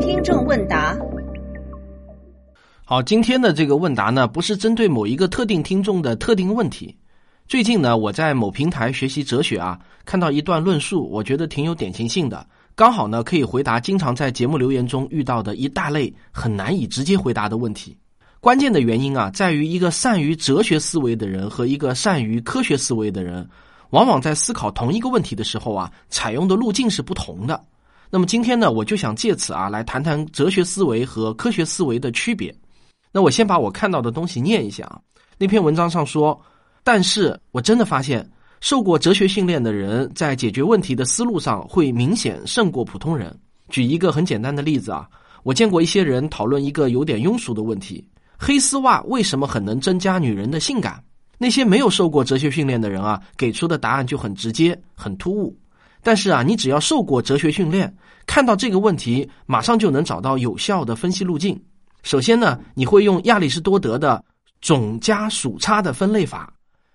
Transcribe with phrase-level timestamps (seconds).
[0.00, 0.96] 听众问答。
[2.84, 6.96] 好，今天的这个问答呢，不是针对某一个特定听众的特定问题。
[7.46, 17.96] 最近呢，我在某平台学习哲学啊，看到一段论述，我觉得挺有典型性的，刚好呢可以回答经常在节目留言中遇到的一大类很难以直接回答的问题。
[18.40, 23.46] 关键的原因啊，在于一个善于哲学思维的人和一个善于科学思维的人，
[23.90, 27.64] 往往在思考同一个问题的时候啊，采用的路径是不同的。
[28.10, 32.54] 那么今天呢，我就想借此啊，来谈谈哲学思维和科学思维的区别。
[33.12, 35.00] 那我先把我看到的东西念一下啊。
[35.38, 36.40] 那篇文章上说，
[36.82, 38.28] 但是我真的发现，
[38.60, 43.36] 受过哲学训练的人在解决问题的思路上会明显胜过普通人。
[43.68, 45.08] 举一个很简单的例子啊，
[45.42, 48.04] 我见过一些人讨论一个有点庸俗的问题：
[48.36, 51.02] 黑丝袜为什么很能增加女人的性感？
[51.42, 55.56] 那些没有受过哲学训练的人啊，给出的答案就很直接、很突兀。
[56.02, 57.90] 但是啊，你只要受过哲学训练，
[58.26, 61.58] 看到这个问题，马上就能找到有效的分析路径。
[62.02, 64.22] 首先呢，你会用亚里士多德的
[64.60, 66.52] 总加属差的分类法，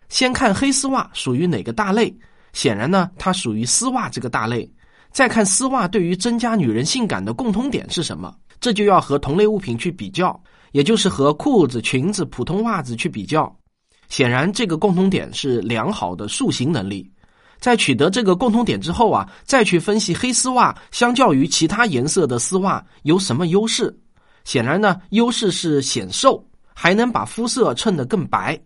[0.10, 2.16] 先看黑丝袜属于哪个大类，
[2.54, 4.72] 显然呢，它属于丝袜这个大类。
[5.12, 10.40] 再看丝袜对于增加女人性感的共通点是什么，这就要和同类物品去比较，
[10.72, 13.52] 也就是和裤子、裙子、普通袜子去比较。
[14.10, 17.10] 显然，这个共通点是良好的塑形能力。
[17.60, 23.98] 在取得这个共通点之后啊，再去分析黑丝袜相较于其他颜色的丝袜有什么优势。
[24.44, 28.60] 显然呢，优势是显瘦，还能把肤色衬得更白。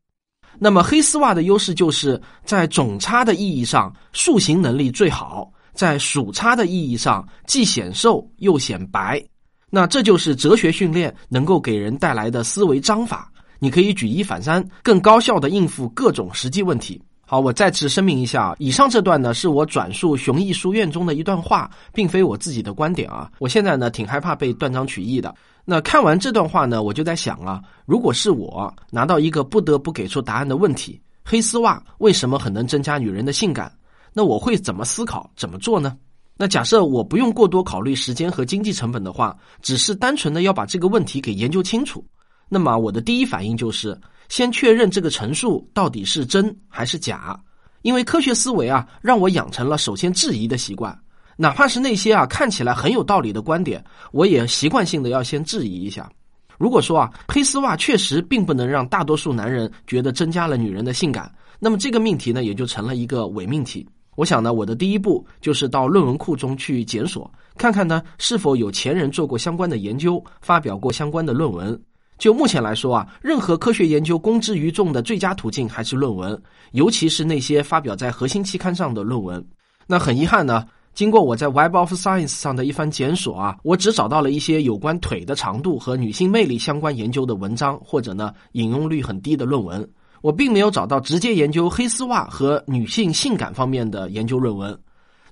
[0.57, 9.23] 那么黑丝袜的优势就是在总差的意义上塑形能力最好，在属差的意义上既显瘦又显白。
[9.69, 17.01] 那这就是哲学训练能够给人带来的思维章法，你可以举一反三，更高效的应付各种实际问题。
[17.25, 23.29] 好，我再次声明一下，以上这段呢是我转述雄毅书院中的一段话，并非我自己的观点啊。
[23.37, 25.35] 我现在呢挺害怕被断章取义的。
[25.63, 33.71] 那看完这段话呢，我就在想啊，如果是我拿到一个不得不给出答案的问题，黑丝袜为什么很能增加女人的性感？
[34.11, 35.95] 那我会怎么思考，怎么做呢？
[36.35, 42.03] 那假设我不用过多考虑时间和经济成本的话，只是单纯的要把这个问题给研究清楚，
[42.49, 43.95] 那么我的第一反应就是
[44.27, 47.39] 先确认这个陈述到底是真还是假，
[47.83, 50.97] 因为科学思维啊，让我养成了首先质疑的习惯。
[51.37, 56.11] 哪怕是那些啊看起来很有道理的观点，我也习惯性的要先质疑一下。
[56.57, 63.87] 如果说啊黑丝袜确实并不能让大多数男人觉得增加了女人的性感，那么这个命题呢也就成了一个伪命题。
[64.17, 71.81] 我想呢，我的第一步就是到论文库中去检索，看看呢是否有前人做过相关的研究，发表过相关的论文。
[72.19, 76.39] 就目前来说啊，任何科学研究公之于众的最佳途径还是论文，
[76.73, 79.43] 尤其是那些发表在核心期刊上的论文。
[79.87, 80.67] 那很遗憾呢。
[80.95, 89.87] 经过我在 Web of Science 上的一番检索啊，我只找到了一些有关腿的长度和女性魅力相关研究的文章，或者呢引用率很低的论文。
[90.21, 94.77] 我并没有找到直接研究黑丝袜和女性性感方面的研究论文。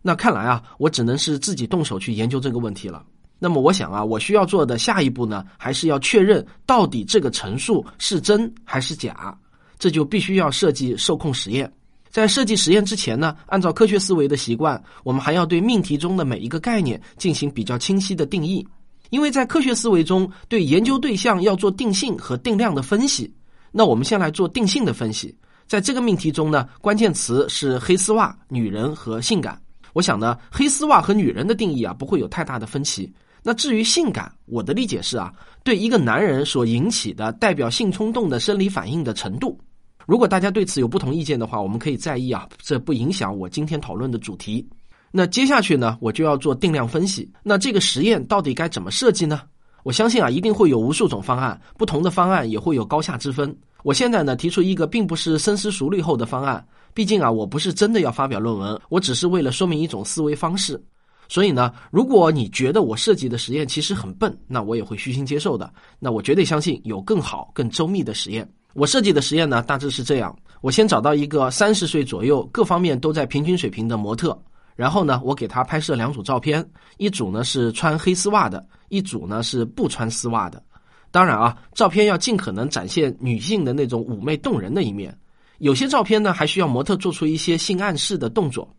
[0.02, 3.04] 那看来啊，我只能是自己动手去研究这个问题了。
[3.40, 9.38] 那么我想啊，我需要做的下一步呢，还是要确认到底这个陈述是真还是假。
[9.80, 11.72] 这就必须要设计受控实验。
[12.10, 18.68] 在设计实验之前呢，按照科学思维的习惯，我们还要对命题中的每一个概念进行比较清晰的定义。
[19.12, 23.32] 因为在科学思维中，对研究对象要做定性和定量的分析。
[23.72, 25.36] 那我们先来做定性的分析。
[25.68, 29.62] 在这个命题中呢，关键词是黑丝袜、女人和性感。
[29.94, 33.14] 我想呢，黑丝袜和女人的定义啊，不会有太大的分歧。
[33.48, 39.58] 那至于性感，我的理解是啊，对一个男人所引起的代表性冲动的生理反应的程度。
[40.06, 44.68] 如果大家对此有不同意见的话，我们可以在意啊，这不影响我今天讨论的主题。
[45.12, 47.32] 那接下去呢，我就要做定量分析。
[47.42, 49.44] 那这个实验到底该怎么设计呢？
[49.84, 53.58] 我相信啊，一定会有无数种方案，不同的方案也会有高下之分。
[53.82, 56.62] 我现在呢，提出一个并不是深思熟虑后的方案。
[56.94, 60.84] 毕竟啊，我不是真的要发表论文，我只是为了说明一种思维方式。
[61.30, 65.72] 所以呢，如果你觉得我设计的实验其实很笨，那我也会虚心接受的。
[66.00, 68.48] 那我绝对相信有更好、更周密的实验。
[68.74, 74.40] 我设计的实验呢，大致是这样：我先找到一个三十岁左右、各方面都在平均水平的模特，
[74.76, 76.64] 然后呢，我给他拍摄两组照片，
[76.98, 80.62] 一组呢是穿黑丝袜的，一组呢是不穿丝袜的。
[81.10, 85.18] 当然啊，照片要尽可能展现女性的那种妩媚动人的一面。
[85.58, 88.70] 有些照片呢，还需要模特做出一些性暗示的动作。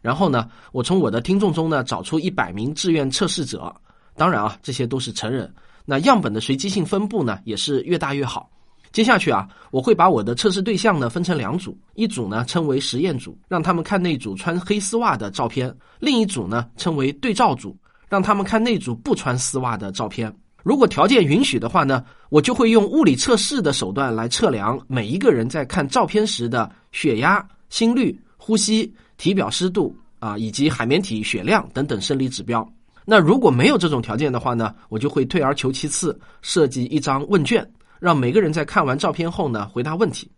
[0.00, 3.74] 然后呢，我从我的听众中呢找出一百名志愿测试者，
[4.16, 5.52] 当然啊，这些都是成人。
[5.84, 8.50] 那样本的随机性分布呢，也是越大越好。
[8.90, 17.76] 接下去啊，我会把我的测试对象呢分成两组，一组呢称为实验组，让他们看那组穿黑丝袜的照片；另一组呢称为对照组，
[18.08, 20.34] 让他们看那组不穿丝袜的照片。
[20.62, 32.66] 如果条件允许的话呢，我就会用物理测试的手段来测量每一个人在看照片时的血压、心率、呼吸、体表湿度啊，以及海绵体血量等等生理指标。
[33.04, 37.70] 那如果没有这种条件的话呢，我就会退而求其次，设计一张问卷。
[38.00, 40.30] 让每个人在看完照片后呢，回答问题。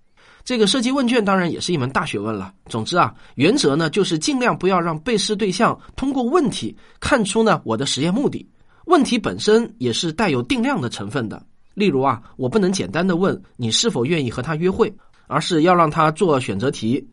[0.44, 2.54] 这个设计问卷当然也是一门大学问了。
[2.70, 8.48] 总之啊，原则呢就是尽量不要让被试对象通过问题看出呢我的实验目的。
[8.86, 11.44] 问题本身也是带有定量的成分的。
[11.74, 14.90] 例如啊，我不能简单的问你是否愿意和他约会，
[15.26, 17.06] 而是要让他做选择题。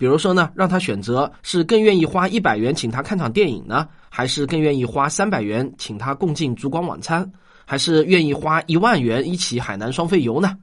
[0.00, 7.30] 比如说呢，让他选择是更愿意花一百元请他看场电影呢，还是更愿意花三百元请他共进烛光晚餐。
[7.66, 10.56] 还是愿意花一万元一起海南双飞游呢？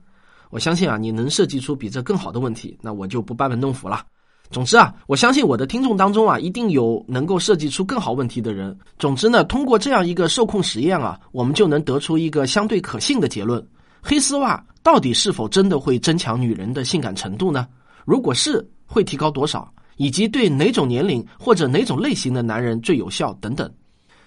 [0.50, 4.04] 我相信啊，你能设计出比这更好的问题，那我就不班门弄斧了。
[4.50, 8.78] 总之啊，我相信我的听众当中啊，一定有能够设计出更好问题的人。
[8.98, 13.66] 总之呢，通过这样一个受控实验啊，我们就能得出一个相对可信的结论：
[14.02, 17.68] 黑丝袜到底是否真的会增强女人的性感程度呢？
[18.04, 19.72] 如果是，会提高多少？
[19.98, 23.34] 以及对哪种年龄或者哪种类型的男人最有效？
[23.42, 23.72] 等等。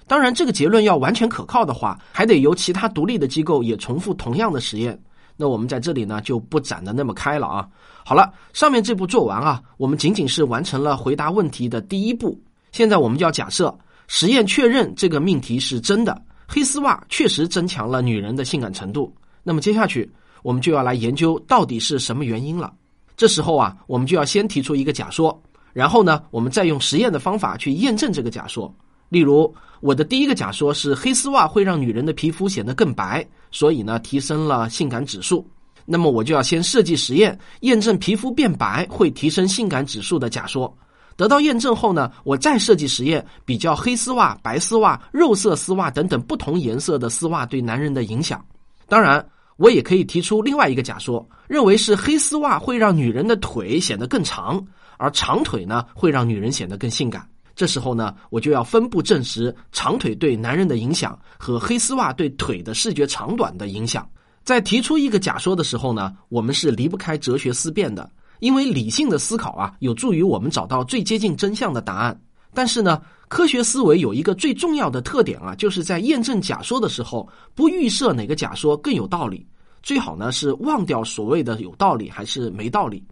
[0.06, 5.00] 当然，这个结论要完全可靠的话，还得由其他独立的机构也重复同样的实验。
[5.36, 7.68] 那我们在这里呢就不展的那么开了啊。
[8.04, 12.36] 好了，上面这步做完啊，我们仅仅是完成了回答问题的第一步。
[12.72, 13.72] 现在我们就要假设
[14.08, 19.14] 实验确认这个命题是真的，黑丝袜确实增强了女人的性感程度。
[19.44, 20.10] 那么接下去
[20.42, 22.72] 我们就要来研究到底是什么原因了。
[23.20, 25.38] 这时候啊，我们就要先提出一个假说，
[25.74, 28.74] 然后呢，我们再用实验的方法去验证这个假说。
[29.10, 35.46] 例如，我的第一个假说是黑丝袜会让女人的皮肤显得更白，所以呢提升了性感指数。
[35.84, 40.74] 那么我就要先设计实验，验证皮肤变白会提升性感指数的假说。
[41.14, 48.42] 得到验证后呢，我再设计实验，比较黑丝袜、白丝袜、肉色丝袜等等不同颜色的丝袜对男人的影响。
[48.88, 49.22] 当然，
[49.60, 54.64] 我也可以提出另外一个假说，认为是黑丝袜会让女人的腿显得更长，
[54.96, 57.28] 而长腿呢会让女人显得更性感。
[57.54, 64.08] 这时候呢，我就要分步证实长腿对男人的影响和黑丝袜对腿的视觉长短的影响。
[64.44, 72.18] 在提出一个假说的时候呢，我们是离不开哲学思辨的，因为理性的思考啊，有助于我们找到最接近真相的答案。
[72.54, 79.46] 但是呢，科学思维有一个最重要的特点啊，就是在验证假说的时候，不预设哪个假说更有道理，
[79.82, 83.02] 最好呢是忘掉所谓的有道理还是没道理。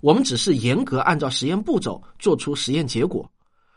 [0.00, 3.28] 我们只是严格按照实验步骤做出实验结果。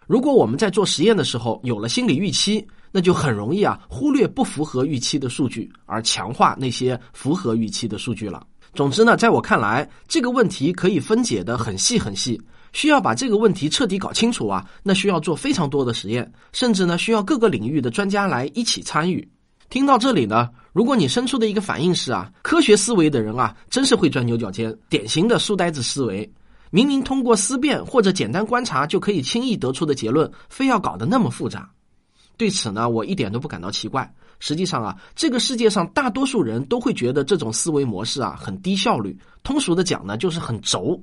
[0.05, 8.45] 如果我们在做实验的时候有了心理预期，那就很容易啊忽略不符合预期的数据，而强化那些符合预期的数据了。
[8.73, 12.41] 总之呢，在我看来，这个问题可以分解的很细很细，
[12.73, 19.27] 需要把这个问题彻底搞清楚啊，那需要做非常多的实验，甚至呢需要各个领域的专家来一起参与。
[19.69, 26.29] 听到这里呢，如果你生出的一个反应是啊，科学思维的人啊，真是会钻牛角尖，典型的书呆子思维。
[26.69, 31.69] 明明通过思辨或者简单观察就可以轻易得出的结论，非要搞得那么复杂。
[32.37, 34.13] 对此呢，我一点都不感到奇怪。
[34.39, 39.17] 实际上啊，这个世界上大多数人都会觉得这种思维模式啊很低效率。
[39.43, 41.01] 通俗的讲呢，就是很轴。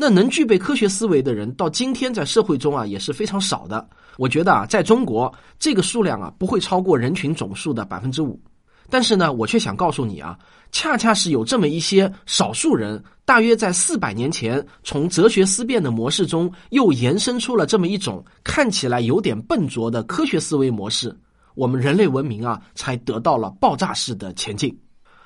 [0.00, 3.84] 那能具备科学思维的人，到今天在社会中啊也是非常少的。
[4.16, 8.40] 我觉得啊，在中国这个数量啊不会超过人群总数的百分之五。
[8.88, 10.38] 但是呢，我却想告诉你啊，
[10.70, 21.12] 恰恰是有这么一些少数人，大约在四百年前，从哲学思辨的模式中，又延伸出了这么一种看起来有点笨拙的科学思维模式，
[21.56, 24.78] 我们人类文明啊，才得到了爆炸式的前进。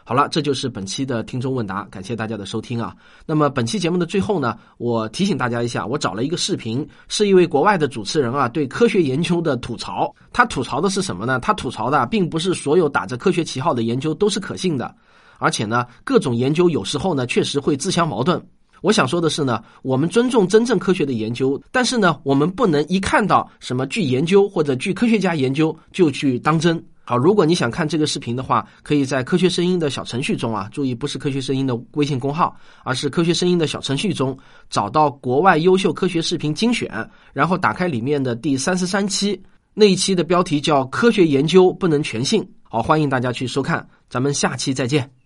[0.05, 2.95] 好了，这就是本期的听众问答，感谢大家的收听啊。
[3.25, 10.13] 那么本期节目的最后呢，我提醒大家一下，我找了一个视频，是一位国外的主持人啊对科学研究的吐槽。
[10.33, 11.39] 他吐槽的是什么呢？
[11.39, 14.93] 他吐槽的并不是所有打着科学旗号的研究都是可信的，
[15.39, 18.45] 而且呢，各种研究有时候呢确实会自相矛盾。
[18.81, 26.85] 我想说的是呢，我们尊重真正科学的研究，但是呢，我们不能一看到什么据研究或者据科学家研究就去当真。
[27.05, 34.39] 好，如果你想看这个视频的话，可以在科学声音的小程序中啊，注意不是科学声音的微信公号，而是科学声音的小程序中
[34.71, 36.89] 找到国外优秀科学视频精选，
[37.33, 39.43] 然后打开里面的第三十三期，
[39.75, 42.49] 那一期的标题叫“科学研究不能全信”。
[42.71, 45.22] 好，欢迎大家去收看，咱们下期再见。